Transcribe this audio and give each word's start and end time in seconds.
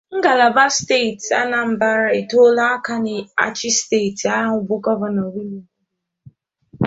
ngalaba 0.17 0.63
steeti 0.77 1.29
Anambra 1.41 2.05
etoola 2.19 2.63
aka 2.75 2.95
na-achị 3.03 3.69
steeti 3.79 4.25
ahụ 4.39 4.57
bụ 4.67 4.75
Gọvanọ 4.85 5.23
Willie 5.33 5.65
Obianọ 5.65 5.69